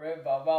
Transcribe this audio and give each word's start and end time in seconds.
अरे 0.00 0.14
बाबा 0.16 0.54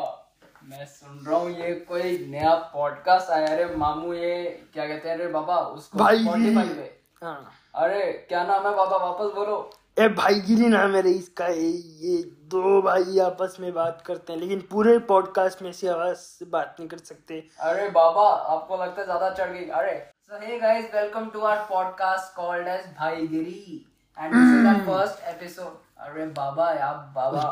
मैं 0.70 0.86
सुन 0.86 1.24
रहा 1.28 1.38
हूँ 1.40 1.52
ये 1.52 1.74
कोई 1.88 2.18
नया 2.30 2.54
पॉडकास्ट 2.74 3.30
आया 3.32 3.48
अरे 3.48 3.66
मामू 3.76 4.14
ये 4.14 4.44
क्या 4.74 4.86
कहते 4.88 5.10
हैं? 5.10 5.16
अरे 5.16 5.28
बाबा 5.28 5.56
उसको 5.78 6.00
भाई। 6.00 6.18
Spotify 6.18 6.66
पे। 6.76 6.84
हाँ। 7.22 7.52
अरे 7.76 8.12
क्या 8.30 8.44
नाम 8.44 8.68
है 8.68 8.74
बाबा? 8.76 8.98
वापस 8.98 9.34
बोलो। 9.36 9.58
ए 10.00 10.08
भाईगिरी 10.10 10.68
नाम 10.68 10.96
है 10.96 11.02
रईस 11.02 11.30
का 11.38 11.48
ये 11.48 11.72
ये। 12.02 12.18
दो 12.54 12.82
भाई 12.82 13.18
आपस 13.20 13.58
में 13.60 13.74
बात 13.74 14.04
करते 14.06 14.34
हैं 14.34 14.40
लेकिन 14.40 14.62
पूरे 14.72 14.98
पॉडकास्ट 15.10 15.62
में 15.62 15.70
ऐसी 15.70 15.88
आवाज़ 15.88 16.18
से 16.18 16.46
बात 16.46 16.76
नहीं 16.80 16.90
कर 16.90 16.98
सकते। 17.00 17.44
अरे 17.62 17.90
बाबा 17.98 18.28
आपको 18.56 18.78
लगता 18.84 19.02
है 19.02 19.06
ज़्यादा 19.06 19.30
चढ़ 19.32 19.52
गई? 19.54 19.66
अरे 19.66 19.98
so 20.30 20.46
hey 20.46 20.60
guys 20.60 20.94
welcome 20.96 21.30
to 21.30 21.42
our 21.42 21.66
podcast 21.70 22.36
called 22.36 22.68
as 22.68 22.86
भाईगिरी। 23.00 23.86
And 24.18 24.34
this 24.34 24.60
is 24.60 24.68
our 24.68 24.86
first 24.86 25.28
episode 25.36 26.06
अरे 26.06 26.26
बाबा 26.40 26.70
आप 26.92 27.12
बाबा 27.16 27.50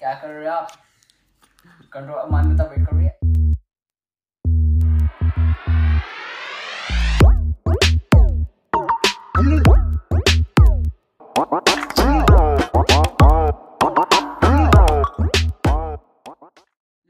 क्या 0.00 0.14
कर 0.14 0.28
रहे 0.28 0.48
हो 0.48 0.54
आप? 0.54 0.70
कंट्रोल 1.92 2.30
मान्यता 2.32 2.64
वेट 2.64 2.86
कर 2.86 2.96
रही 2.96 3.06
है 3.06 3.18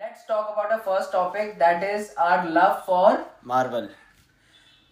Let's 0.00 0.24
talk 0.26 0.48
about 0.50 0.72
our 0.72 0.78
first 0.80 1.12
topic 1.12 1.58
that 1.58 1.84
is 1.84 2.12
our 2.18 2.48
love 2.50 2.84
for 2.86 3.10
Marvel 3.46 3.88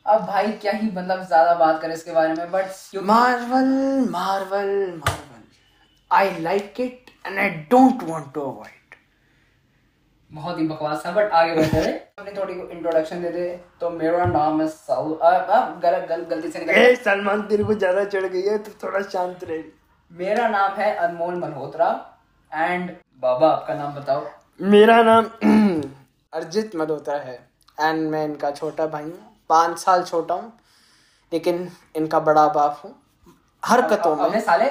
अब 0.07 0.21
भाई 0.27 0.53
क्या 0.61 0.73
ही 0.73 0.91
मतलब 0.91 1.23
ज़्यादा 1.27 1.55
बात 1.57 1.81
करें 1.83 1.95
इसके 1.95 2.13
बारे 2.13 2.35
में 2.35 2.51
but 2.51 2.97
Marvel 3.07 3.69
Marvel 4.11 4.75
Marvel 4.97 5.43
I 6.11 6.41
like 6.41 6.81
it 6.81 7.11
and 7.27 7.39
I 7.39 7.49
don't 7.71 8.03
want 8.03 8.33
to 8.35 8.41
avoid 8.43 8.78
बहुत 10.31 10.59
ही 10.59 10.67
बकवास 10.69 11.05
था 11.07 11.11
बट 11.13 11.31
आगे 11.33 11.55
बढ़ते 11.55 11.81
रहे। 11.81 11.93
अपनी 11.93 12.33
थोड़ी 12.33 12.55
इंट्रोडक्शन 12.55 13.23
दे 13.23 13.29
दे 13.31 13.49
तो 13.81 13.91
मेरा 13.91 14.25
नाम 14.27 14.61
है 14.61 14.67
साउ 14.69 15.13
अ, 15.13 15.31
गलत 15.83 16.09
गलत 16.09 16.29
गलती 16.31 16.51
से 16.51 16.59
निकल 16.59 16.73
ए 16.73 16.95
सलमान 16.97 17.43
तेरे 17.49 17.65
को 17.65 17.75
ज़्यादा 17.75 18.05
चढ़ 18.07 18.27
गई 18.27 18.43
है 18.43 18.59
तो 18.59 18.73
थोड़ा 18.83 19.01
शांत 19.05 19.45
रहे। 19.45 19.63
मेरा 20.11 20.49
नाम 20.49 20.73
है 20.73 20.95
अनमोल 20.97 21.35
मल्होत्रा 21.37 21.89
एंड 22.53 22.91
बाबा 23.23 23.49
आपका 23.49 23.75
नाम 23.75 23.95
बताओ। 23.95 24.27
मेरा 24.61 25.03
नाम 25.03 25.31
अर्जित 26.33 26.77
मल्होत्रा 26.77 27.17
है 27.19 27.39
एंड 27.79 28.09
मैं 28.11 28.25
इनका 28.25 28.51
छोटा 28.51 28.87
भाई 28.89 29.05
हूँ। 29.05 29.35
पाँच 29.51 29.79
साल 29.79 30.03
छोटा 30.05 30.35
हूँ 30.35 30.53
लेकिन 31.33 31.69
इनका 31.97 32.21
बड़ा 32.21 32.47
बाप 32.51 32.81
हूँ। 32.85 32.95
हरकतों 33.63 34.15
में। 34.19 34.41
साले 34.41 34.71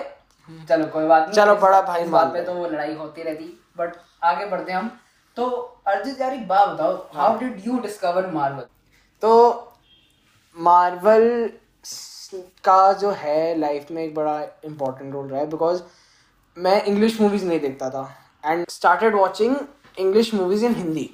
चलो 0.68 0.86
कोई 0.88 1.06
बात 1.08 1.24
नहीं। 1.24 1.36
चलो, 1.36 1.56
बड़ा 1.58 1.82
भाई 1.84 2.06
बात 2.08 2.34
पे 2.34 2.42
तो 2.44 2.54
वो 2.54 2.68
लड़ाई 2.68 2.94
होती 2.96 3.24
रहती 3.24 3.46
बट 3.80 3.96
आगे 4.24 4.46
बढ़ते 4.46 4.72
हम। 4.72 4.90
तो 5.38 5.46
अर्जित 5.88 6.22
यार 6.22 6.34
एक 6.34 6.48
बात 6.48 6.70
बताओ 6.70 6.94
how 7.14 7.38
did 7.40 7.62
you 7.66 7.78
discover 7.80 8.30
Marvel 8.32 8.64
तो 9.22 9.32
मार्वल 10.58 11.50
का 12.66 12.94
जो 12.94 13.12
है 13.18 13.58
लाइफ 13.60 13.92
में 13.92 14.04
एक 14.04 14.16
बड़ा 14.16 14.40
इम्पोर्टेंट 14.66 15.14
रोल 15.14 15.28
रहा 15.28 15.40
है 15.40 15.50
बिकॉज़ 15.50 15.82
मैं 16.58 16.84
इंग्लिश 16.84 17.20
मूवीज़ 17.22 17.46
नहीं 17.46 17.60
देखता 17.60 17.90
था। 17.90 18.10
And 18.44 18.66
started 18.70 19.16
watching 19.16 19.56
English 19.98 20.34
movies 20.34 20.66
in 20.66 20.76
Hindi 20.76 21.10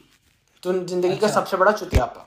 तो 0.64 0.74
ज़िंदगी 0.74 1.10
का 1.10 1.28
अच्छा। 1.28 1.40
सबसे 1.40 1.58
बड़ा 1.58 1.72
चुतियापा। 1.72 2.26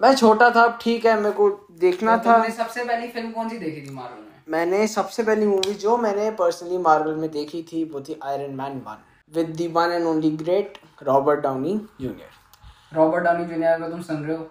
मैं 0.00 0.14
छोटा 0.14 0.50
था 0.50 0.62
अब 0.64 0.78
ठीक 0.82 1.06
है 1.06 1.16
मेरे 1.20 1.34
को 1.34 1.48
देखना 1.80 2.16
तो 2.16 2.28
था। 2.28 2.36
तुमने 2.36 2.50
सबसे 2.54 2.84
पहली 2.84 3.08
फ़िल्म 3.08 3.30
कौन 3.32 3.48
सी 3.48 3.58
देखी 3.58 3.86
थी 3.86 3.94
मार्वल 3.94 4.18
में? 4.18 4.32
मैंने 4.48 4.86
सबसे 4.88 5.22
पहली 5.22 5.46
मूवी 5.46 5.74
जो 5.74 5.96
मैंने 5.98 6.30
पर्सनली 6.38 6.78
मार्वल 6.78 7.14
में 7.16 7.30
देखी 7.30 7.62
थी 7.72 7.84
वो 7.84 8.00
थी 8.00 8.18
Iron 8.24 8.54
Man 8.54 8.80
one 8.86 9.04
with 9.32 9.46
the 9.56 9.66
one 9.68 9.92
and 9.92 10.06
only 10.06 10.30
great 10.36 10.78
Robert 11.02 11.40
Downey 11.40 11.74
Junior 12.00 12.96
Robert 12.96 13.24
Downey 13.24 13.44
Junior 13.44 13.72
अगर 13.72 13.90
तुम 13.90 14.02
सुन 14.02 14.24
रहे 14.24 14.36
हो? 14.36 14.42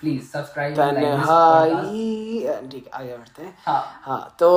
प्लीज़ 0.00 0.22
सब्सक्राइब 0.26 0.74
ठीक 2.70 2.86
है 2.86 2.90
आगे 2.92 3.16
बढ़ते 3.16 3.42
हैं। 3.42 3.54
हाँ। 3.66 3.82
हाँ 4.02 4.36
तो 4.38 4.48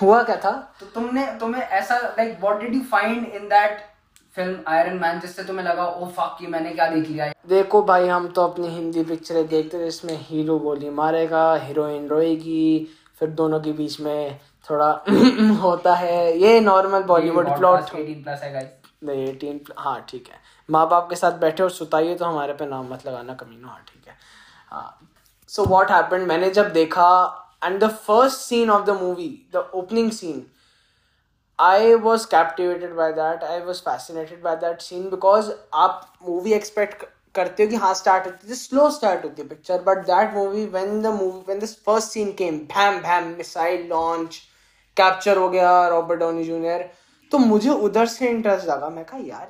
हुआ 0.00 0.22
क्या 0.22 0.36
था? 0.36 0.50
तो 0.80 0.86
तुमने 0.86 1.26
तुम्हें 1.40 1.62
ऐसा 1.62 1.98
like 2.18 2.38
what 2.40 2.60
did 2.60 2.74
you 2.74 2.80
find 2.90 3.26
in 3.26 3.48
that 3.48 3.78
film 4.36 4.58
Iron 4.68 4.98
Man 4.98 5.20
जिससे 5.20 5.44
तुम्हें 5.44 5.64
लगा 5.66 5.86
ओ 5.86 6.06
फक 6.18 6.38
ये 6.42 6.48
मैंने 6.48 6.72
क्या 6.72 6.86
देख 6.88 7.08
लिया 7.08 7.32
देखो 7.48 7.82
भाई 7.82 8.08
हम 8.08 8.28
तो 8.28 8.42
अपनी 8.42 8.68
हिंदी 8.68 9.02
पिक्चरें 9.04 9.46
देखते 9.46 9.78
थे 9.78 9.84
जिसमें 9.84 10.16
हीरो 10.20 10.58
गोली 10.58 10.90
मारेगा 10.98 11.54
हीरोइन 11.64 12.06
रोएगी 12.08 12.88
फिर 13.18 13.30
दोनों 13.40 13.60
के 13.60 13.72
बीच 13.72 14.00
में 14.00 14.38
थोड़ा 14.70 14.90
होता 15.62 15.94
है। 15.94 16.36
ये 16.38 16.60
नॉर्मल 16.60 17.02
बॉलीवुड 17.04 17.48
प्लॉट 17.56 17.80
18 17.80 18.22
प्लस 18.22 18.42
है 18.42 18.52
गाइस 18.52 18.68
नहीं 19.04 19.26
एटीन 19.28 19.60
हाँ 19.78 20.00
ठीक 20.08 20.28
है। 20.28 20.38
माँ 20.68 20.88
बाप 20.88 21.08
के 21.10 21.16
साथ 21.16 21.38
बैठे 21.40 21.62
और 21.62 21.70
सुताइए 21.70 22.14
तो 22.14 22.24
हमारे 22.24 22.52
पे 22.52 22.66
नाम 22.66 22.92
मत 22.92 23.06
लगाना 23.06 23.34
कमीनो 23.34 23.68
हाँ 23.68 23.84
ठीक 23.88 24.08
है। 24.08 24.16
हाँ। 24.70 24.98
सो 25.50 25.64
वॉट 25.66 25.90
हैपेंड 25.90 26.26
मैंने 26.28 26.50
जब 26.50 26.72
देखा 26.72 27.06
and 27.64 27.78
the 27.80 27.88
first 28.06 28.38
scene 28.40 28.70
of 28.70 28.84
the 28.86 28.90
movie 29.00 29.28
the 29.54 29.70
opening 29.74 30.10
scene 30.12 30.44
I 31.58 31.94
was 32.02 32.26
captivated 32.26 32.94
by 32.96 33.12
that 33.12 33.42
I 33.44 33.60
was 33.60 33.80
fascinated 33.82 34.42
by 34.42 34.56
that 34.56 34.80
scene 34.80 35.08
because 35.10 35.50
आप 35.76 36.00
मूवी 36.28 36.52
एक्सपेक्ट 36.52 37.04
करते 37.34 37.62
हो 37.62 37.68
कि 37.70 37.76
हाँ 37.76 37.92
स्टार्ट 37.94 38.26
होती 38.26 38.48
है 38.48 38.54
स्लो 38.54 38.88
स्टार्ट 38.90 39.24
होती 39.24 39.42
है 39.42 39.48
picture 39.48 39.82
but 39.82 39.98
that 40.06 40.34
movie 40.34 40.64
when 40.66 41.02
the 41.02 41.06
movie 41.14 41.40
when 41.40 41.58
this 41.60 41.76
first 41.84 42.12
scene 42.12 42.32
came 42.38 42.58
भैम 42.72 42.98
भैम 43.02 43.28
मिसाइल 43.36 43.86
लॉन्च 43.88 44.40
कैप्चर 45.00 45.36
हो 45.36 45.48
गया 45.48 45.88
रॉबर्ट 45.88 46.20
डॉनी 46.20 46.44
जूनियर 46.44 46.90
तो 47.32 47.38
मुझे 47.38 47.70
उधर 47.70 48.06
से 48.06 48.28
इंटरेस्ट 48.28 48.66
लगा 48.66 48.88
मैं 48.90 49.04
कहा, 49.04 49.18
यार, 49.18 49.48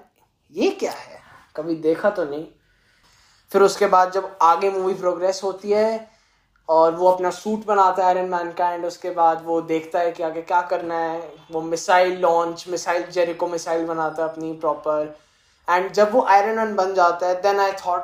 ये 0.53 0.71
क्या 0.71 0.93
है? 0.93 1.19
कभी 1.57 1.75
देखा 1.77 2.11
तो 2.11 2.25
नहीं। 2.25 2.47
फिर 3.51 3.63
उसके 3.63 3.87
बाद 3.87 4.11
जब 4.13 4.37
आगे 4.43 4.71
मूवी 4.71 4.95
प्रोग्रेस 4.95 5.41
होती 5.45 5.71
है 5.71 6.09
और 6.69 6.95
वो 6.95 7.11
अपना 7.11 7.31
सूट 7.31 7.65
बनाता 7.67 8.03
है 8.03 8.09
आयरन 8.09 8.29
मैन 8.31 8.51
का 8.53 8.69
एंड 8.71 8.85
उसके 8.85 9.11
बाद 9.11 9.43
वो 9.45 9.61
देखता 9.63 9.99
है 9.99 10.13
कि 10.13 10.23
आगे 10.23 10.43
क्या 10.43 10.61
करना 10.63 10.99
है। 10.99 11.33
वो 11.53 11.61
missile 11.61 12.19
launch 12.21 12.65
missile 12.69 13.11
Jericho 13.11 13.47
missile 13.47 13.87
बनाता 13.87 14.23
है 14.23 14.29
अपनी 14.29 14.53
प्रॉपर 14.53 15.15
एंड 15.69 15.91
जब 15.93 16.13
वो 16.13 16.23
आयरन 16.27 16.57
मैन 16.57 16.75
बन 16.77 16.95
जाता 16.95 17.27
है 17.27 17.41
then 17.43 17.61
I 17.61 17.73
thought 17.87 18.03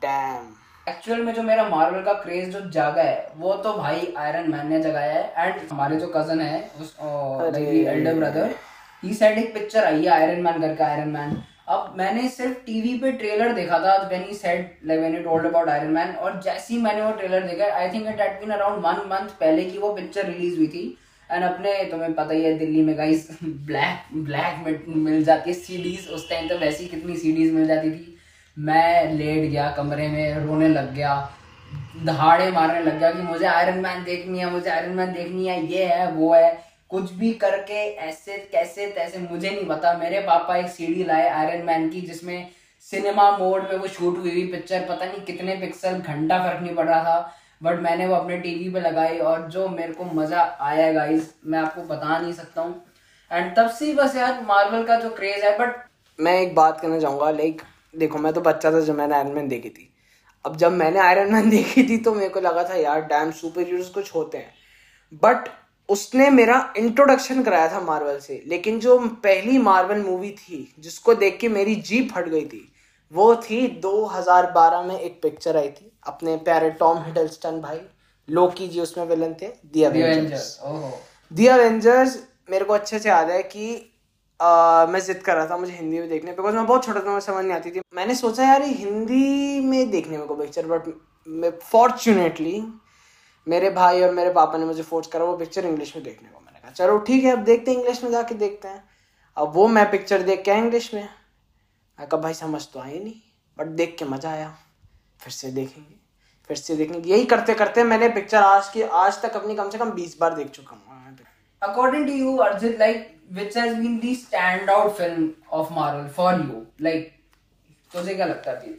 damn 0.00 0.54
actual 0.88 1.20
में 1.22 1.32
जो 1.34 1.42
मेरा 1.42 1.68
मार्वल 1.68 2.02
का 2.02 2.12
क्रेज 2.22 2.48
जो 2.52 2.60
जागा 2.70 3.02
है 3.02 3.32
वो 3.36 3.54
तो 3.64 3.72
भाई 3.74 4.12
आयरन 4.18 4.50
मैन 4.50 4.68
ने 4.68 4.80
जगाया 4.82 5.12
है 5.12 5.46
एंड 5.46 5.60
हमारे 5.70 5.96
जो 5.96 6.06
कज़न 6.16 6.40
है 6.40 6.60
उस 6.80 6.96
एल्डर 7.00 8.14
ब्रदर 8.14 8.54
ही 9.02 9.14
साइड 9.14 9.38
एक 9.38 9.52
पिक्चर 9.54 9.84
आई 9.84 10.04
है 10.04 10.10
आयरन 10.12 10.42
मैन 10.42 10.60
करके 10.60 10.84
आयरन 10.84 11.08
मैन 11.10 11.36
अब 11.68 11.94
मैंने 11.98 12.28
सिर्फ़ 12.28 12.54
टीवी 12.66 12.92
पे 12.98 13.10
ट्रेलर 13.12 13.52
देखा 13.52 13.78
था 13.78 13.96
when 14.08 14.22
he 14.28 14.34
said 14.34 14.70
like 14.86 15.00
when 15.00 15.16
he 15.16 15.22
told 15.22 15.46
about 15.46 15.68
Iron 15.68 15.90
Man 15.92 16.14
और 16.16 16.40
जैसे 16.44 16.74
ही 16.74 16.80
मैंने 16.82 17.02
वो 17.02 17.10
ट्रेलर 17.18 17.46
देखा 17.46 17.72
I 17.78 17.90
think 17.90 18.08
it 18.08 18.20
had 18.20 18.40
been 18.40 18.50
around 18.50 18.84
one 18.84 19.02
month 19.10 19.38
पहले 19.40 19.64
की 19.64 19.78
वो 19.78 19.92
पिक्चर 19.94 20.26
रिलीज़ 20.26 20.56
हुई 20.56 20.66
थी। 20.66 20.84
एंड 21.30 21.44
अपने 21.44 21.72
तुम्हें 21.90 22.12
पता 22.14 22.34
ही 22.34 22.44
है 22.44 22.52
दिल्ली 22.58 22.82
में 22.84 22.96
गाइस 22.98 23.28
ब्लैक 23.44 24.14
ब्लैक 24.24 24.64
में 24.66 24.94
मिल 25.04 25.24
जाती 25.24 25.50
है 25.50 25.56
सीडीज 25.56 26.08
उस 26.14 26.28
टाइम 26.30 26.48
तो 26.48 26.58
वैसी 26.58 26.86
कितनी 26.86 27.16
सीडीज 27.16 27.52
मिल 27.54 27.66
जाती 27.68 27.90
थी। 27.90 28.17
मैं 28.58 29.12
लेट 29.12 29.50
गया, 29.50 29.70
कमरे 29.70 30.08
में 30.08 30.46
रोने 30.46 30.68
लग 30.68 30.94
गया, 30.94 31.30
दहाड़े 32.04 32.50
मारने 32.50 32.80
लग 32.80 32.98
गया 32.98 33.10
कि 33.10 33.22
मुझे 33.22 33.46
आयरन 33.46 33.78
मैन 33.78 34.04
देखनी 34.04 34.38
है, 34.38 34.50
मुझे 34.50 34.70
आयरन 34.70 34.92
मैन 34.92 35.12
देखनी 35.12 35.46
है, 35.46 35.64
ये 35.66 35.84
है, 35.84 36.10
वो 36.12 36.32
है। 36.34 36.68
कुछ 36.90 37.12
भी 37.12 37.32
करके 37.34 37.74
ऐसे, 37.74 38.36
कैसे, 38.52 38.86
तैसे, 38.86 39.18
मुझे 39.20 39.50
नहीं 39.50 39.66
पता। 39.66 39.92
मेरे 39.98 40.20
पापा 40.20 40.56
एक 40.56 40.68
सीडी 40.68 41.04
लाए 41.04 41.28
आयरन 41.28 41.64
मैन 41.66 41.88
की, 41.88 42.00
जिसमें 42.00 42.48
सिनेमा 42.86 43.30
मोड 43.38 43.62
में 43.62 43.76
वो 43.76 43.86
शूट 43.88 44.18
हुई 44.18 44.30
हुई 44.30 44.46
पिक्चर 44.46 44.84
पता 44.88 45.06
नहीं 45.06 45.20
कितने 45.22 45.54
पिक्सल 45.56 45.98
घंटा 45.98 46.38
फ़र्क 46.38 46.62
नहीं 46.62 46.74
पड़ 46.74 46.86
रहा 46.88 47.02
था। 47.04 47.34
बट 47.62 47.80
मैंने 47.80 48.06
वो 48.06 48.14
अपने 48.14 48.36
टीवी 48.38 48.68
पे 48.70 48.80
लगाई 48.80 49.18
और 49.18 49.48
जो 49.50 49.68
मेरे 49.68 49.92
को 49.92 50.04
मज़ा 50.14 50.42
आया 50.60 50.92
गाइस 50.92 51.32
मैं 51.46 51.58
आपको 51.58 51.82
बता 51.84 52.18
नहीं 52.18 52.32
सकता 52.32 52.62
हूँ। 52.62 52.74
एंड 53.30 53.54
तब 53.56 53.70
से 53.70 53.92
बस 53.94 54.16
यार 54.16 54.40
मार्वल 54.48 54.84
का 54.84 54.96
जो 54.96 55.10
क्रेज 55.10 55.44
है 55.44 55.58
बट 55.58 55.76
मैं 56.18 56.40
एक 56.40 56.54
बात 56.54 56.80
करना 56.80 56.98
चाहूँगा 57.00 57.30
लाइक 57.30 57.62
देखो 57.94 58.18
मैं 58.18 58.32
तो 58.32 58.40
बच्चा 58.40 58.72
था 58.72 58.80
जब 58.80 58.94
मैंने 58.94 59.14
आयरन 59.14 59.30
मैन 59.30 59.48
देखी 59.48 59.70
थी। 59.70 59.94
अब 60.44 60.56
जब 60.56 60.72
मैंने 60.72 61.00
आयरन 61.00 61.32
मैन 61.32 61.50
देखी 61.56 61.82
थी 61.88 61.96
तो 61.98 62.14
मेरे 62.14 62.28
को 62.28 62.40
लगा 62.40 62.64
था 62.64 62.74
यार 62.74 63.00
डैम 63.00 63.30
सुपर 63.30 63.62
हीरोज 63.62 63.88
कुछ 63.88 64.14
होते 64.14 64.38
हैं। 64.38 64.54
बट 65.14 65.48
उसने 65.88 66.30
मेरा 66.30 66.74
इंट्रोडक्शन 66.76 67.42
कराया 67.42 67.72
था 67.72 67.80
मार्वल 67.80 68.18
से। 68.18 68.42
लेकिन 68.46 68.80
जो 68.80 68.98
पहली 68.98 69.58
मार्वल 69.58 70.02
मूवी 70.02 70.30
थी 70.30 70.74
जिसको 70.78 71.14
देख 71.14 71.38
के 71.40 71.48
मेरी 71.48 71.74
जीप 71.74 72.12
फट 72.12 72.28
गई 72.28 72.44
थी 72.46 72.72
वो 73.12 73.34
थी 73.36 73.80
2012 73.80 74.82
में 74.84 74.98
एक 75.00 75.22
पिक्चर 75.22 75.56
आई 75.56 75.68
थी 75.68 75.92
अपने 76.06 76.36
प्यारे 76.36 76.70
टॉम 76.70 76.98
हिडलस्टन 76.98 77.60
भाई 77.60 77.80
लोकी 78.28 78.68
जी 78.68 78.80
उसमें 78.80 79.04
विलन 79.04 79.34
थे 79.42 79.46
दी 79.46 79.82
एवेंजर्स 79.82 80.58
दी 81.32 81.46
एवेंजर्स 81.46 82.18
मेरे 82.50 82.64
को 82.64 82.72
अच्छे 82.72 82.98
से 82.98 83.08
याद 83.08 83.30
है 83.30 83.42
कि 83.42 83.94
आ, 84.40 84.86
मैं 84.86 85.00
जिद 85.00 85.22
कर 85.22 85.36
रहा 85.36 85.46
था 85.46 85.56
मुझे 85.56 85.72
हिंदी 85.72 85.98
में 85.98 86.08
देखने 86.08 86.32
बिकॉज़ 86.32 86.54
मैं 86.54 86.66
बहुत 86.66 86.84
छोटा 86.84 87.00
था 87.00 87.10
मुझे 87.10 87.26
समझ 87.26 87.44
नहीं 87.44 87.54
आती 87.54 87.70
थी। 87.70 87.80
मैंने 87.94 88.14
सोचा 88.14 88.44
यार 88.44 88.62
ये 88.62 88.72
हिंदी 88.74 89.60
में 89.60 89.90
देखने 89.90 90.16
मेरे 90.16 90.28
को 90.28 90.34
पिक्चर 90.34 90.66
बट 90.66 91.58
फॉर्चुनेटली 91.62 92.62
मेरे 93.46 93.70
भाई 93.70 94.02
और 94.02 94.12
मेरे 94.12 94.32
पापा 94.32 94.58
ने 94.58 94.64
मुझे 94.64 94.82
फोर्स 94.82 95.06
करा 95.06 95.24
वो 95.24 95.36
पिक्चर 95.36 95.66
इंग्लिश 95.66 95.94
में 95.96 96.04
देखने 96.04 96.28
को। 96.28 96.40
मैंने 96.40 96.60
कहा 96.60 96.70
चलो 96.70 96.98
ठीक 96.98 97.24
है 97.24 97.32
अब 97.32 97.44
देखते 97.44 97.70
हैं 97.70 97.78
इंग्लिश 97.78 98.02
में 98.04 98.10
जाके 98.10 98.34
देखते 98.34 98.68
हैं। 98.68 98.82
अब 99.36 99.52
वो 99.54 99.66
मैं 99.68 99.90
पिक्चर 99.90 100.22
देख 100.22 100.42
के 100.44 100.58
इंग्लिश 100.58 100.92
में। 100.94 101.02
मैं 101.02 102.08
कहा 102.08 102.20
भाई 102.20 102.34
समझ 102.34 102.62
तो 102.66 102.80
आई 102.80 102.98
नहीं। 102.98 103.20
बट 103.58 103.66
देख 103.76 103.96
के 103.98 104.04
मज़ा 104.04 104.30
आया। 104.30 104.56
फिर 105.20 105.32
से 105.32 105.50
देखेंगे। 105.50 105.94
फिर 106.50 106.56
से 106.56 106.76
देखेंगे। 106.76 107.10
यही 107.10 107.24
करते 107.24 107.54
करते 107.54 107.84
मैंने 107.84 108.08
पिक्चर 108.08 108.42
आज 108.42 108.68
की 108.68 108.82
आज 108.82 109.22
तक 109.22 109.36
अपनी 109.36 109.54
कम 109.54 109.70
से 109.70 109.78
कम 109.78 109.90
बीस 109.90 110.16
बार 110.20 110.34
देख 110.34 110.50
चुका 110.50 110.76
हूँ। 110.76 110.84
According 111.62 112.06
to 112.06 112.12
you 112.12 112.30
you, 112.30 112.42
Arjit, 112.42 112.78
which 113.30 113.54
has 113.54 113.74
been 113.76 114.00
the 114.00 114.16
standout 114.16 114.96
film 114.96 115.34
of 115.50 115.70
Marvel 115.70 116.08
for 116.08 116.32
you? 116.34 116.66
Like, 116.80 117.10
तुझे 117.92 118.14
क्या 118.14 118.26
लगता 118.26 118.50
है? 118.50 118.74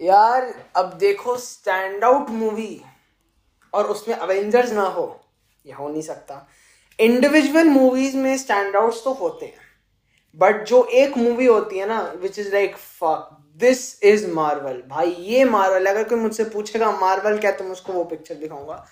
यार 0.00 0.52
अब 0.76 0.92
देखो 0.98 1.36
स्टैंड 1.38 2.04
आउट 2.04 2.30
मूवी 2.30 2.80
और 3.72 3.86
उसमें 3.90 4.14
अवेंजर्स 4.14 4.72
ना 4.72 4.82
हो 4.96 5.04
ये 5.64 5.72
हो 5.72 5.88
नहीं 5.88 6.02
सकता। 6.02 6.46
इंडिविजुअल 6.98 7.68
मूवीज़ 7.68 8.16
में 8.16 8.36
स्टैंड 8.38 8.76
आउट्स 8.76 9.02
तो 9.04 9.12
होते 9.14 9.46
हैं 9.46 9.64
बट 10.36 10.64
जो 10.66 10.84
एक 10.94 11.16
मूवी 11.18 11.46
होती 11.46 11.78
है 11.78 11.86
ना 11.88 12.00
which 12.22 12.38
is 12.38 12.52
like 12.52 12.76
fuck 12.76 13.28
this 13.60 14.02
is 14.04 14.26
Marvel 14.30 14.82
भाई 14.88 15.10
ये 15.28 15.44
मार्वल 15.46 15.86
अगर 15.86 16.08
कोई 16.08 16.18
मुझसे 16.18 16.44
पूछेगा 16.44 16.90
मार्वल 17.00 17.38
क्या 17.38 17.52
तो 17.52 17.64
मैं 17.64 17.72
उसको 17.72 17.92
वो 17.92 18.04
पिक्चर 18.04 18.34
दिखाऊँगा। 18.34 18.84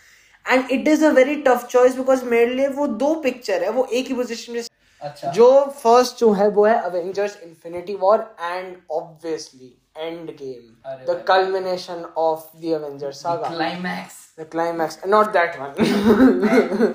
And 0.44 0.70
it 0.72 0.88
is 0.88 1.04
a 1.04 1.10
very 1.12 1.36
tough 1.42 1.66
choice 1.70 1.96
because 1.96 2.24
मेरे 2.24 2.54
लिए 2.54 2.68
वो 2.68 2.86
दो 3.02 3.14
पिक्चर 3.22 3.64
है 3.64 3.70
वो 3.70 3.84
एक 3.92 4.06
ही 4.06 4.14
पोजिशन 4.14 4.52
में 4.52 4.62
अच्छा। 5.04 5.30
जो 5.32 5.48
फ़र्स्ट 5.78 6.18
जो 6.18 6.30
है 6.32 6.48
वो 6.50 6.64
है 6.66 6.74
Avengers 6.82 7.36
Infinity 7.42 7.94
War 7.96 8.20
and 8.40 8.76
obviously 8.92 9.74
Endgame 10.36 11.04
the. 11.06 11.24
Culmination 11.28 12.04
of 12.18 12.46
the 12.56 12.72
Avengers 12.74 13.22
saga 13.22 13.48
climax 13.48 14.16
the 14.38 14.48
climax 14.52 14.98
not 15.06 15.32
that 15.32 15.58
one 15.60 16.94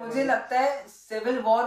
मुझे 0.00 0.24
लगता 0.24 0.60
है 0.60 0.86
सिविल 0.88 1.38
वॉर 1.46 1.64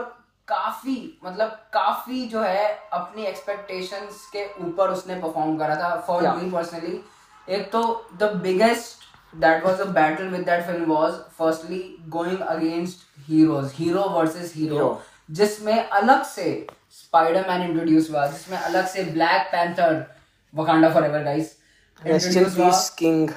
काफ़ी 0.48 0.98
मतलब 1.24 1.50
काफ़ी 1.74 2.26
जो 2.28 2.42
है 2.42 2.68
अपनी 2.94 3.26
एक्सपेक्टेशंस 3.26 4.26
के 4.34 4.48
ऊपर 4.68 4.90
उसने 4.92 5.16
परफॉर्म 5.22 5.58
करा 5.58 5.76
था 5.76 5.96
फॉर 6.08 6.28
मी 6.36 6.50
पर्सनली 6.52 7.00
एक 7.48 7.72
तो 7.72 7.84
the 8.20 8.34
biggest 8.44 9.10
that 9.34 9.64
was 9.66 9.80
a 9.82 9.86
battle 9.94 10.28
with 10.30 10.46
that 10.46 10.66
film 10.66 10.92
was 10.94 11.14
firstly 11.38 11.84
going 12.10 12.40
against 12.50 13.08
heroes 13.28 13.72
hero 13.76 14.10
versus 14.10 14.54
hero 14.56 14.76
Hero. 14.76 15.11
जिसमें 15.32 15.88
अलग 15.90 16.24
से 16.26 16.46
स्पाइडरमैन 16.92 17.62
इंट्रोड्यूस 17.62 18.10
हुआ 18.12 18.26
जिसमें 18.28 18.58
अलग 18.58 18.88
से 18.88 19.04
Black 19.04 19.48
Panther 19.52 20.06
Wakanda 20.54 20.90
Forever 20.94 21.24
guys 21.24 21.58
in 22.02 22.72
king 22.98 23.30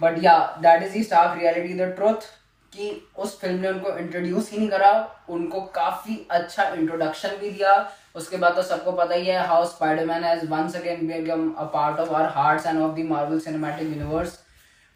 but 0.00 0.22
या 0.24 0.38
that 0.62 0.82
is 0.82 0.92
the 0.92 1.02
stark 1.02 1.38
reality 1.38 1.74
the 1.74 1.92
truth 1.96 2.26
कि 2.72 2.90
उस 3.18 3.38
फ़िल्म 3.40 3.60
ने 3.60 3.68
उनको 3.68 3.96
इंट्रोड्यूस 3.98 4.50
ही 4.52 4.58
नहीं 4.58 4.68
करा 4.68 4.92
उनको 5.28 5.60
काफ़ी 5.74 6.16
अच्छा 6.30 6.64
इंट्रोडक्शन 6.70 7.36
भी 7.40 7.50
दिया। 7.50 7.74
उसके 8.16 8.36
बाद 8.36 8.54
तो 8.54 8.62
सबको 8.62 8.92
पता 8.92 9.14
ही 9.14 9.26
है 9.26 9.46
how 9.46 9.64
Spiderman 9.66 10.24
has 10.24 10.46
once 10.48 10.76
again 10.76 11.06
become 11.06 11.50
a 11.58 11.64
part 11.74 12.00
of 12.00 12.10
our 12.10 12.28
hearts 12.34 12.66
and 12.66 12.80
of 12.80 12.96
the 12.96 13.04
Marvel 13.08 13.40
Cinematic 13.40 13.88
Universe 13.88 14.38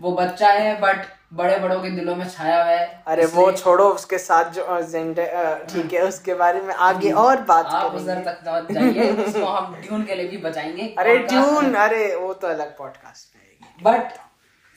वो 0.00 0.12
बच्चा 0.12 0.49
है 0.49 0.81
बट 0.81 1.06
बड़े 1.35 1.58
बड़ों 1.58 1.81
के 1.81 1.91
दिलों 1.91 2.14
में 2.17 2.29
छाया 2.29 2.62
हुआ 2.62 2.73
है। 2.73 3.02
अरे 3.06 3.26
वो 3.26 3.50
छोड़ो 3.52 3.88
उसके 3.88 4.19
साथ 4.19 4.50
जो 4.52 4.81
जेंडे 4.82 5.26
ठीक 5.73 5.93
है 5.93 6.02
उसके 6.02 6.35
बारे 6.35 6.61
में 6.61 6.75
आगे 6.75 7.11
और 7.23 7.41
बात 7.41 7.67
आप 7.67 7.94
उधर 7.94 8.23
तक 8.29 8.73
जाइए 8.73 9.11
उसको 9.26 9.44
हम 9.44 9.75
ड्यून 9.75 10.05
के 10.05 10.14
लिए 10.14 10.29
भी 10.29 10.37
बचाएँगे 10.38 10.94
अरे 10.99 11.19
ट्यून 11.19 11.75
अरे 11.75 12.14
वो 12.17 12.32
तो 12.35 12.49
अलग 12.49 12.76
पॉडकास्ट 12.79 13.37
में 13.37 13.41
बट 13.82 14.19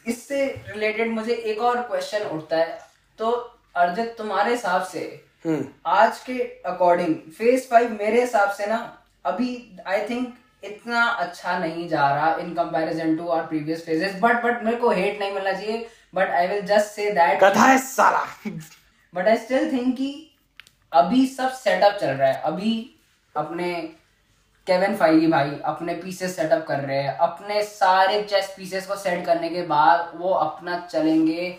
इससे 0.05 0.45
रिलेटेड 0.67 1.11
मुझे 1.11 1.33
एक 1.33 1.61
और 1.61 1.81
क्वेश्चन 1.81 2.25
उठता 2.27 2.57
है। 2.57 2.79
तो 3.19 3.31
अर्जित 3.75 4.15
तुम्हारे 4.17 4.51
हिसाब 4.51 4.83
से 4.83 4.99
हम्म। 5.45 5.65
आज 5.85 6.19
के 6.19 6.39
अकॉर्डिंग 6.65 7.15
फ़ेज़ 7.37 7.67
फाइव 7.67 7.97
मेरे 7.99 8.21
हिसाब 8.21 8.49
से 8.49 8.65
ना 8.65 8.79
अभी 9.25 9.49
आई 9.87 10.05
थिंक 10.09 10.33
इतना 10.63 11.03
अच्छा 11.03 11.57
नहीं 11.59 11.87
जा 11.89 12.07
रहा 12.15 12.35
in 12.35 12.53
comparison 12.53 13.15
to 13.17 13.27
our 13.27 13.45
previous 13.45 13.85
phases 13.85 14.15
but 14.21 14.43
but 14.43 14.63
मेरे 14.63 14.77
को 14.77 14.89
हेट 14.89 15.19
नहीं 15.19 15.31
मिलना 15.31 15.51
चाहिए. 15.51 15.87
But 16.15 16.29
I 16.29 16.47
will 16.47 16.61
just 16.65 16.87
say 16.87 17.09
that 17.11 17.39
गधा 17.39 17.63
है 17.63 17.77
साला 17.77 18.25
बट 19.13 19.27
आई 19.27 19.37
स्टिल 19.37 19.71
थिंक 19.71 19.95
कि 19.97 20.11
अभी 20.91 21.25
सब 21.27 21.51
सेटअप 21.51 21.97
चल 22.01 22.07
रहा 22.07 22.29
है. 22.29 22.41
अभी 22.41 22.95
अपने 23.35 23.73
केविन 24.67 24.95
फाइली 24.95 25.27
भाई 25.27 25.51
अपने 25.65 25.93
पीसेस 25.93 26.35
सेटअप 26.35 26.65
कर 26.67 26.79
रहे 26.79 27.01
हैं. 27.03 27.17
अपने 27.17 27.61
सारे 27.63 28.21
चेस 28.23 28.53
पीसेस 28.57 28.85
को 28.87 28.95
सेट 28.95 29.25
करने 29.25 29.49
के 29.49 29.61
बाद 29.67 30.11
वो 30.15 30.33
अपना 30.33 30.79
चलेंगे. 30.91 31.57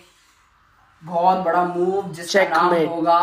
बहुत 1.03 1.39
बड़ा 1.39 1.65
मूव 1.65 2.13
जिसका 2.13 2.45
नाम 2.45 2.75
होगा 2.75 3.21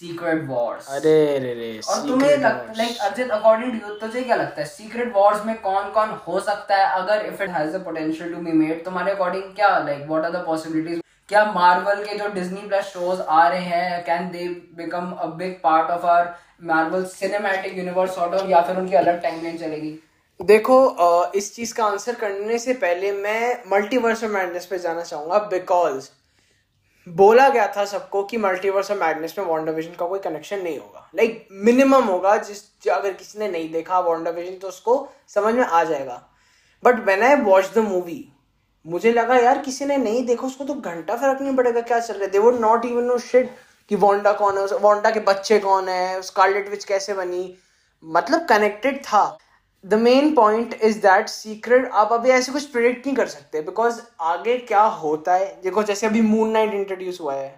सीक्रेट 0.00 0.42
वॉर्स 0.46 0.88
अरे 0.90 1.38
रे 1.38 1.52
रे 1.54 1.68
और 1.90 2.06
तुम्हें 2.06 2.36
लाइक 2.38 2.98
अर्जित 3.02 3.30
अकॉर्डिंग 3.32 3.80
टू 3.80 3.94
तुझे 3.98 4.22
क्या 4.22 4.36
लगता 4.36 4.60
है? 4.60 4.66
सीक्रेट 4.68 5.12
वॉर्स 5.14 5.44
में 5.46 5.54
कौन 5.60 5.90
कौन 5.92 6.10
हो 6.26 6.40
सकता 6.40 6.76
है? 6.76 6.86
अगर 7.00 7.24
if 7.26 7.42
it 7.42 7.50
has 7.50 7.76
the 7.76 7.82
potential 7.84 8.32
to 8.34 8.40
be 8.40 8.52
made 8.54 8.84
तुम्हारे 8.84 9.12
अकॉर्डिंग 9.12 9.54
क्या 9.54 9.68
like 9.78 10.06
what 10.08 10.24
are 10.24 10.30
the 10.32 10.44
possibilities 10.46 11.00
क्या 11.28 11.44
मार्वल 11.52 12.02
के 12.04 12.18
जो 12.18 12.28
डिज्नी 12.34 12.68
प्लस 12.68 12.84
शोज़ 12.86 13.20
आ 13.20 13.46
रहे 13.48 13.60
हैं 13.62 14.02
can 14.04 14.28
they 14.30 14.48
become 14.76 15.10
a 15.12 15.26
big 15.38 15.54
part 15.62 15.90
of 15.90 16.04
our 16.06 16.34
Marvel 16.64 17.04
Cinematic 17.14 17.78
Universe 17.78 18.14
sort 18.14 18.34
of 18.34 18.50
या 18.50 18.60
फिर 18.62 18.76
उनकी 18.76 18.96
अलग 18.96 19.22
टाइमलाइन 19.22 19.58
चलेगी? 19.58 19.98
देखो 20.40 20.78
इस 21.36 21.54
चीज़ 21.54 21.74
का 21.74 21.84
आंसर 21.86 22.14
करने 22.16 22.58
से 22.58 22.74
पहले 22.76 23.12
मैं 23.14 23.56
मल्टीवर्स 23.72 24.24
ऑफ़ 24.24 24.32
मैडनेस 24.32 24.66
पे 24.66 24.78
जाना 24.78 25.02
चाहूँगा 25.04 25.38
बिकॉज़ 25.50 26.08
बोला 27.06 27.48
गया 27.48 27.66
था 27.76 27.84
सबको 27.84 28.22
कि 28.22 28.36
मल्टीवर्स 28.36 28.90
ऑफ़ 28.90 28.98
मैडनेस 28.98 29.34
में 29.38 29.44
वॉन्डर 29.46 29.72
विजन 29.72 29.94
का 29.94 30.06
कोई 30.06 30.18
कनेक्शन 30.18 30.62
नहीं 30.62 30.78
होगा। 30.78 31.10
लाइक 31.16 31.32
like, 31.32 31.64
मिनिमम 31.64 32.04
होगा 32.04 32.36
जिस 32.36 32.88
अगर 32.88 33.12
किसी 33.12 33.38
ने 33.38 33.48
नहीं 33.48 33.70
देखा 33.72 34.00
वॉन्डर 34.00 34.32
विजन 34.32 34.56
तो 34.58 34.68
उसको 34.68 34.96
समझ 35.28 35.54
में 35.54 35.64
आ 35.64 35.84
जाएगा। 35.84 36.22
But 36.82 37.04
when 37.06 37.22
I 37.22 37.36
watch 37.36 37.70
the 37.74 37.78
movie 37.78 38.32
मुझे 38.86 39.12
लगा 39.12 39.36
यार 39.36 39.58
किसी 39.58 39.84
ने 39.84 39.96
नहीं 39.96 40.24
देखा 40.26 40.46
उसको 40.46 40.64
तो 40.64 40.74
घंटा 40.74 41.16
फ़र्क 41.16 41.40
नहीं 41.40 41.56
पड़ेगा 41.56 41.80
क्या 41.80 42.00
चल 42.00 42.14
रहा 42.14 42.24
है? 42.24 42.30
They 42.30 42.38
would 42.38 42.60
not 42.60 42.84
even 42.84 43.04
know 43.04 43.18
shit 43.18 43.50
कि 43.90 43.96
वोंडा 43.96 44.32
कौन 44.32 44.58
है 44.58 44.66
वोंडा 44.78 45.10
के 45.10 45.20
बच्चे 45.20 45.58
कौन 45.58 45.88
है 45.88 46.22
स्कारलेट 46.22 46.68
विच 46.70 46.84
कैसे 46.84 47.14
बनी। 47.14 47.54
मतलब 48.04 48.46
कनेक्टेड 48.46 49.02
था। 49.04 49.38
The 49.86 49.94
main 49.94 50.34
point 50.34 50.74
is 50.82 50.98
that 50.98 51.28
secret 51.28 51.90
आप 51.92 52.12
अभी 52.12 52.30
ऐसे 52.30 52.52
कुछ 52.52 52.64
प्रिडिक्ट 52.66 53.06
नहीं 53.06 53.16
कर 53.16 53.26
सकते 53.26 53.60
बिकॉज़ 53.62 54.00
आगे 54.20 54.56
क्या 54.58 54.82
होता 54.82 55.34
है? 55.34 55.46
देखो 55.62 55.82
जैसे 55.82 56.06
अभी 56.06 56.20
मून 56.20 56.50
नाइट 56.50 56.74
इंट्रोड्यूस 56.74 57.20
हुआ 57.20 57.34
है। 57.34 57.54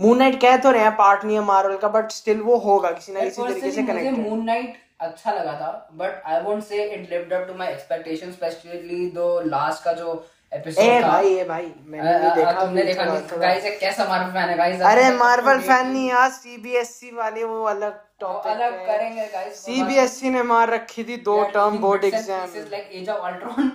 मून 0.00 0.18
नाइट 0.18 0.40
कह 0.40 0.56
तो 0.56 0.70
रहे 0.70 0.82
हैं 0.82 0.96
पार्ट 0.96 1.24
नहीं 1.24 1.36
है 1.36 1.42
मार्वल 1.44 1.76
का 1.76 1.88
बट 1.88 2.10
स्टिल 2.10 2.40
वो 2.40 2.56
होगा 2.56 2.90
किसी 2.90 3.12
ना 3.12 3.20
किसी 3.20 3.42
तरीके 3.42 3.70
से 3.70 3.80
मुझे 3.82 3.92
कनेक्टेड 3.92 4.28
मून 4.28 4.44
नाइट 4.44 4.76
अच्छा 5.00 5.32
लगा 5.32 5.52
था 5.52 5.70
but 5.92 6.22
I 6.26 6.40
won't 6.42 6.62
say 6.64 6.84
it 6.84 7.10
lived 7.10 7.32
up 7.32 7.46
to 7.48 7.54
my 7.54 7.72
expectations 7.72 8.34
specially 8.34 9.10
दो 9.10 9.28
लास्ट 9.46 9.84
का 9.84 9.92
जो 9.92 10.24
एपिसोड 10.52 10.84
ए 10.84 11.00
था। 11.02 11.08
भाई 11.08 11.34
ए 11.34 11.44
भाई 11.44 11.72
मैंने 11.86 12.12
अ- 12.12 12.34
देखा 12.34 12.52
तुमने 12.52 12.82
देखा 12.82 13.04
गाइस 13.36 13.78
कैसा 13.80 14.04
मार्वल 14.08 14.32
फ़ैन 14.32 14.48
है? 14.48 14.56
गाइस 14.56 14.80
अरे 14.82 15.10
मार्वल 15.16 15.60
फ़ैन 15.60 15.86
नहीं 15.86 16.08
यार 16.08 16.30
सीबीएसई 16.30 17.10
वाले 17.14 17.44
वो 17.44 17.62
अलग 17.64 18.00
अलग 18.24 18.86
करेंगे 18.86 19.26
गाइस 19.32 19.58
सीबीएसई 19.64 20.30
ने 20.30 20.42
मार 20.42 20.70
रखी 20.70 21.04
थी 21.04 21.16
दो 21.24 21.42
term 21.54 21.78
board 21.78 22.04
exam 22.04 22.54
like 22.70 22.90
Age 22.92 23.08
of 23.10 23.26
Ultron 23.26 23.72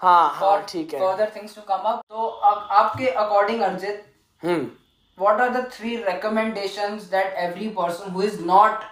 हाँ 0.00 0.30
हाँ 0.34 0.64
ठीक 0.68 0.94
है 0.94 1.00
further 1.00 1.32
things 1.36 1.54
to 1.56 1.62
come 1.68 1.88
up 1.90 2.02
तो 2.08 2.26
आपके 2.78 3.08
अकॉर्डिंग 3.08 3.60
अर्जित 3.62 4.04
हम्म 4.42 4.70
what 5.18 5.40
are 5.40 5.50
the 5.54 5.60
three 5.72 5.96
recommendations 6.04 7.02
that 7.10 7.36
every 7.40 7.66
person 7.70 8.10
who 8.10 8.22
is 8.28 8.38
not 8.46 8.86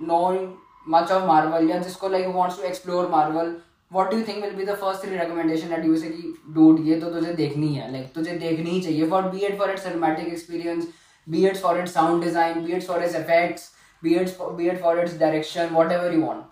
knowing 0.00 0.48
much 0.94 1.12
of 1.16 1.26
Marvel 1.26 1.68
या 1.70 1.78
जिसको 1.78 2.08
like 2.14 2.26
wants 2.36 2.56
to 2.56 2.66
explore 2.70 3.04
Marvel 3.12 3.52
what 3.90 4.10
do 4.10 4.18
you 4.18 4.24
think 4.24 4.44
will 4.44 4.56
be 4.60 4.66
the 4.70 4.76
first 4.80 5.04
three 5.04 5.18
recommendation 5.18 5.74
that 5.74 5.84
you 5.84 6.00
say 6.00 6.10
कि 6.14 6.32
dude 6.56 6.80
ये 6.86 6.98
तो 7.00 7.10
तुझे 7.12 7.34
देखनी 7.34 7.74
है 7.74 7.92
like 7.92 8.14
तुझे 8.14 8.32
देखनी 8.38 8.70
ही 8.70 8.80
चाहिए 8.80 9.08
for 9.12 9.22
be 9.34 9.44
it 9.50 9.56
for 9.62 9.70
its 9.74 9.86
cinematic 9.88 10.32
experience 10.32 10.90
be 11.26 11.44
it 11.52 11.62
for 11.66 11.76
its 11.82 11.96
sound 11.98 12.28
design 12.28 12.64
be 12.66 12.76
it 12.80 12.88
for 12.90 13.00
its 13.08 13.18
effects 13.20 13.70
be 14.02 14.14
it 14.16 14.36
be 14.56 14.68
it 14.68 14.80
for 14.80 14.92
its 14.98 15.14
direction 15.20 15.74
whatever 15.74 16.10
you 16.12 16.22
want. 16.22 16.42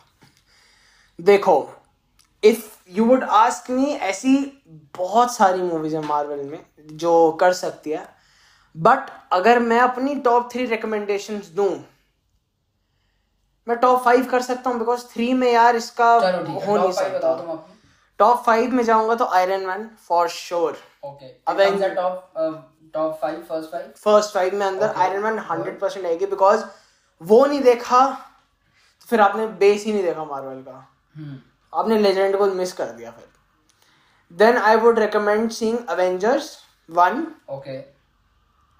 देखो 1.19 1.55
if 2.43 2.65
you 2.97 3.05
would 3.05 3.25
ask 3.41 3.71
me 3.71 3.93
ऐसी 4.09 4.35
बहुत 4.97 5.35
सारी 5.35 5.63
movies 5.63 5.97
है 5.97 6.03
Marvel 6.07 6.43
में 6.45 6.59
जो 7.03 7.13
कर 7.41 7.53
सकती 7.53 7.91
है। 7.91 8.07
बट 8.75 9.11
अगर 9.33 9.59
मैं 9.59 9.81
अपनी 9.81 10.15
टॉप 10.27 10.49
थ्री 10.53 10.67
रिकमेंडेशन 10.67 11.41
दूँ 11.57 11.71
मैं 13.67 13.77
टॉप 13.79 14.03
फाइव 14.05 14.25
कर 14.31 14.43
सकता 14.43 14.71
हूँ 14.71 14.79
बिकॉज़ 14.79 15.05
थ्री 15.13 15.33
में 15.35 15.51
यार 15.53 15.77
इसका 15.77 16.13
है 16.21 16.45
नहीं 16.45 16.93
सकता। 16.93 17.65
टॉप 18.19 18.43
फाइव 18.47 18.75
में 18.75 18.85
जाऊँगा 18.85 19.15
तो 19.15 19.25
आयरन 19.25 19.67
मैन 19.67 19.89
फॉर 20.09 20.29
श्योर 20.29 20.79
अब 21.05 21.57
top 22.97 23.17
five 23.23 23.41
first 23.49 23.73
five? 23.73 23.89
First 24.05 24.35
five 24.35 24.55
में 24.55 24.67
अंदर 24.67 24.89
आयरन 24.89 25.23
मैन 25.23 25.39
हंड्रेड 25.51 25.79
परसेंट 25.81 26.05
आएगी 26.07 26.27
बिकॉज़ 26.27 26.65
वो 27.21 27.47
नहीं 27.47 27.61
देखा 27.61 28.07
तो 28.11 29.07
फिर 29.09 29.21
आपने 29.21 29.47
बेस 29.47 29.85
ही 29.85 29.93
नहीं 29.93 30.03
देखा 30.03 30.25
मार्वल 30.25 30.63
का। 30.63 30.89
hmm. 31.17 31.37
आपने 31.73 31.99
लेजेंड 31.99 32.37
को 32.39 32.47
मिस 32.47 32.73
कर 32.73 32.85
दिया 32.85 33.11
फिर। 33.11 33.29
Then 34.33 34.57
I 34.59 34.77
would 34.77 34.99
recommend 34.99 35.51
seeing 35.51 35.79
Avengers 35.89 36.59
one 36.91 37.27
okay. 37.51 37.81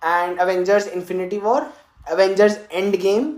And 0.05 0.41
Avengers 0.41 0.89
Infinity 0.89 1.39
War 1.39 1.73
Avengers 2.11 2.59
Endgame 2.97 3.35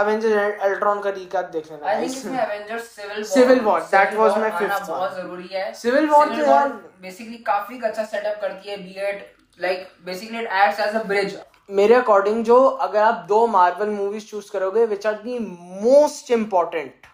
Avenger 0.00 0.38
Ultron 0.38 1.00
का 1.00 1.10
रिकैप 1.10 1.44
देख 1.44 1.70
लेना 1.70 1.86
आई 1.86 2.02
थिंक 2.02 2.10
इसमें 2.10 2.38
Avengers 2.38 2.84
Civil 3.32 3.60
War, 3.60 3.80
that 3.80 4.12
Civil 4.12 4.20
was 4.20 4.32
War 4.32 4.42
my 4.42 4.50
आना 4.52 4.78
बहुत 4.78 5.14
ज़रूरी 5.14 5.48
है। 5.52 5.72
Civil 5.80 6.08
War 6.10 6.26
तो 6.28 6.44
यार- 6.44 6.72
बेसिकली 7.02 7.36
काफ़ी 7.36 7.80
अच्छा 7.80 8.04
सेटअप 8.04 8.40
करती 8.40 8.70
है 8.70 8.76
be 8.76 8.94
at 9.08 9.34
like 9.60 9.88
basically 10.04 10.38
it 10.38 10.48
acts 10.52 10.80
as 10.80 10.94
a 10.94 11.02
bridge 11.02 11.34
मेरे 11.70 11.94
अकॉर्डिंग 11.94 12.44
जो 12.44 12.56
अगर 12.64 13.00
आप 13.02 13.24
दो 13.28 13.46
मार्वल 13.46 13.88
मूवीज़ 13.90 14.26
चूज़ 14.26 14.50
करोगे 14.52 14.84
which 14.86 15.06
are 15.06 15.14
the 15.22 15.38
most 15.38 16.30
important 16.30 17.06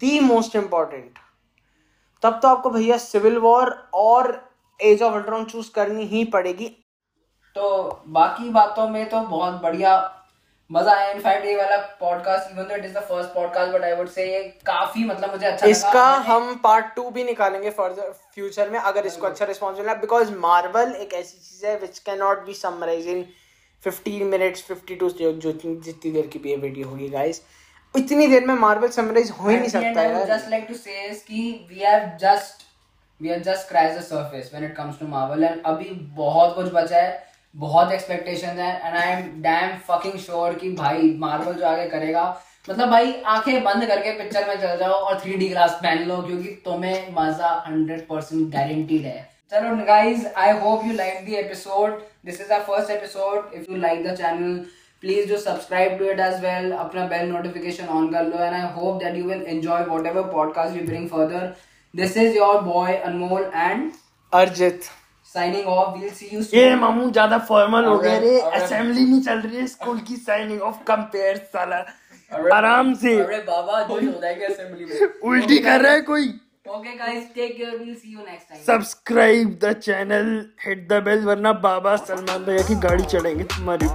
the 0.00 0.20
most 0.20 0.56
important 0.56 1.18
तब 2.22 2.38
तो 2.42 2.48
आपको 2.48 2.70
भैया 2.70 2.96
सिविल 2.98 3.36
वॉर 3.38 3.70
और 3.94 4.32
एज 4.80 5.02
ऑफ़ 5.02 5.14
अल्ट्रॉन 5.14 5.44
चूज़ 5.44 5.70
करनी 5.74 6.04
ही 6.04 6.24
पड़ेगी। 6.32 6.66
तो 7.56 8.02
बाकी 8.08 8.50
बातों 8.50 8.88
में 8.88 9.08
तो 9.10 9.20
बहुत 9.20 9.60
बढ़िया 9.62 9.92
मज़ा 10.70 10.92
आया। 10.92 11.10
इनफैक्ट 11.10 11.46
ये 11.46 11.54
वाला 11.56 11.76
podcast 12.00 12.50
even 12.52 12.64
though 12.64 12.74
it 12.74 12.84
is 12.84 12.92
the 12.94 13.00
first 13.08 13.30
podcast 13.34 13.72
but 13.72 13.84
I 13.84 13.94
would 13.94 14.08
say 14.08 14.26
ये 14.32 14.42
काफ़ी 14.66 15.04
मतलब 15.04 15.30
मुझे 15.30 15.46
अच्छा 15.46 15.66
इसका 15.66 15.90
लगा 15.90 16.32
हम 16.32 16.54
पार्ट 16.64 16.94
टू 16.96 17.08
भी 17.10 17.24
निकालेंगे 17.24 17.70
फर्दर 17.78 18.12
फ्यूचर 18.34 18.70
में 18.70 18.78
अगर 18.80 19.06
इसको 19.06 19.26
अच्छा 19.26 19.44
रिस्पॉन्स 19.44 19.78
मिला 19.78 19.94
बिकॉज़ 20.00 20.32
मार्वल 20.38 20.94
एक 20.96 21.14
ऐसी 21.14 21.38
चीज़ 21.38 21.66
है 21.66 21.76
which 21.78 21.98
can 21.98 22.18
not 22.18 22.44
be 22.46 22.54
summarise 22.54 23.08
in 23.08 23.24
15 23.84 24.22
minutes 24.30 24.64
52 24.70 25.10
जो 25.18 25.32
जो 25.34 25.52
जितनी 25.52 26.10
देर 26.12 26.26
की 26.26 26.38
भी 26.38 26.50
ये 26.50 26.56
वीडियो 26.58 26.88
होगी 26.88 27.08
गाइस 27.08 27.42
इतनी 27.94 28.26
देर 28.26 28.46
में 28.46 28.54
मार्वल 28.56 28.88
समराइज 28.90 29.30
हो 29.30 29.48
ही 29.48 29.56
नहीं 29.56 29.68
सकता 29.68 30.02
यार। 30.02 30.26
जस्ट 30.26 30.50
लाइक 30.50 30.66
टू 30.68 30.74
से 30.74 31.08
कि 31.28 31.42
we 31.70 31.80
have 31.80 32.10
just 32.20 32.62
we 33.20 33.28
have 33.28 33.40
just 33.42 33.68
crash 33.68 33.96
the 33.96 34.02
surface 34.02 34.50
when 34.52 34.64
it 34.64 34.76
comes 34.76 34.98
to 35.00 35.06
Marvel 35.08 35.44
and 35.44 35.62
अभी 35.66 35.90
बहुत 36.16 36.54
कुछ 36.54 36.72
बचा 36.74 36.96
है 36.96 37.18
बहुत 37.54 37.92
एक्सपेक्टेशंस 37.92 38.58
हैं 38.58 38.86
and 38.86 38.96
I 38.96 39.12
am 39.12 39.26
damn 39.42 39.76
fucking 39.88 40.18
sure 40.20 40.54
कि 40.54 40.70
भाई 40.74 41.10
मार्वल 41.18 41.54
जो 41.54 41.66
आगे 41.66 41.88
करेगा 41.90 42.28
मतलब 42.68 42.88
भाई 42.90 43.12
आँखें 43.26 43.62
बंद 43.64 43.86
करके 43.86 44.12
पिक्चर 44.18 44.46
में 44.48 44.54
चल 44.56 44.76
जाओ 44.78 44.92
और 44.92 45.20
थ्री 45.20 45.34
डी 45.36 45.48
ग्लास 45.48 45.78
पहन 45.82 46.04
लो 46.08 46.20
क्योंकि 46.22 46.48
तुम्हें 46.64 47.12
मज़ा 47.14 47.50
हंड्रेड 47.66 48.06
परसेंट 48.08 48.52
गारंटीड 48.52 49.06
है। 49.06 49.28
चलो 49.52 49.70
guys 49.86 50.26
I 50.38 50.50
hope 50.58 50.84
you 50.86 50.92
like 50.94 51.24
the 51.26 51.32
episode 51.36 51.94
this 52.26 52.40
is 52.40 52.52
our 52.52 52.62
first 52.64 52.90
episode 52.90 53.54
if 53.54 53.70
you 53.70 53.76
like 53.76 54.04
the 54.06 54.14
channel 54.16 54.52
please 55.02 55.28
do 55.28 55.36
subscribe 55.38 55.98
to 55.98 56.04
it 56.10 56.20
as 56.20 56.34
well 56.42 56.70
अपना 56.72 57.06
बेल 57.06 57.26
नोटिफिकेशन 57.28 57.86
ऑन 57.94 58.06
कर 58.12 58.24
लो 58.24 58.44
and 58.44 58.54
I 58.54 58.60
hope 58.74 59.02
that 59.02 59.16
you 59.16 59.24
will 59.28 59.42
enjoy 59.46 59.82
whatever 60.06 60.30
podcast 60.32 60.76
you 60.76 60.82
bring 60.86 61.08
further 61.08 61.52
this 61.94 62.16
is 62.16 62.36
your 62.36 62.60
boy 62.62 62.96
Anmol 62.96 63.50
and 63.54 63.90
Arjit. 64.32 64.90
signing 65.32 65.66
off. 65.72 65.88
We'll 65.96 66.12
see 66.14 66.28
you 66.34 66.42
soon. 66.44 66.54
ये 66.54 66.74
मामू 66.76 67.10
ज़्यादा 67.10 67.38
formal 67.48 67.84
हो 67.84 67.96
गया। 67.98 68.18
रे 68.18 68.38
assembly 68.40 69.04
नहीं 69.04 69.20
चल 69.22 69.40
रही 69.40 69.56
है 69.56 69.66
स्कूल 69.66 69.98
की 70.08 70.16
साइनिंग 70.18 70.62
ऑफ़ 70.68 70.82
कंपेयर 70.86 71.36
साला। 71.52 71.76
आराम 72.56 72.92
से। 73.02 73.14
अरे 73.22 73.38
बाबा 73.48 73.82
जो 73.82 73.94
हो 73.94 74.20
जाएगा 74.20 74.46
असेंबली 74.46 74.84
में। 74.84 75.30
उल्टी 75.30 75.58
कर 75.58 75.80
रहा 75.80 75.92
है 75.92 76.00
कोई। 76.08 76.28
Okay 76.64 76.92
guys 76.96 77.28
take 77.34 77.56
care 77.56 77.76
we'll 77.78 77.94
see 78.00 78.10
you 78.14 78.24
next 78.24 78.48
time. 78.50 78.58
Subscribe 78.64 79.58
the 79.62 79.72
channel 79.78 80.26
hit 80.66 80.86
the 80.88 81.02
bell 81.04 81.24
वरना 81.26 81.52
बाबा 81.62 81.94
सलमान 82.06 82.44
भैया 82.44 82.62
की 82.68 82.74
गाड़ी 82.80 83.04
चढ़ेंगे 83.04 83.44
तुम्हारी 83.54 83.86